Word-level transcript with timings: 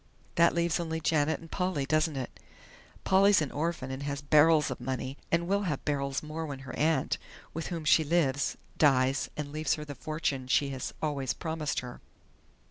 That 0.33 0.55
leaves 0.55 0.79
only 0.79 0.99
Janet 0.99 1.39
and 1.41 1.51
Polly, 1.51 1.85
doesn't 1.85 2.15
it?... 2.17 2.39
Polly's 3.03 3.39
an 3.39 3.51
orphan 3.51 3.91
and 3.91 4.01
has 4.01 4.19
barrels 4.19 4.71
of 4.71 4.81
money, 4.81 5.15
and 5.31 5.47
will 5.47 5.61
have 5.69 5.85
barrels 5.85 6.23
more 6.23 6.43
when 6.47 6.57
her 6.65 6.75
aunt, 6.75 7.19
with 7.53 7.67
whom 7.67 7.85
she 7.85 8.03
lives, 8.03 8.57
dies 8.79 9.29
and 9.37 9.51
leaves 9.51 9.75
her 9.75 9.85
the 9.85 9.93
fortune 9.93 10.47
she 10.47 10.69
has 10.69 10.91
always 11.03 11.35
promised 11.35 11.81
her." 11.81 12.01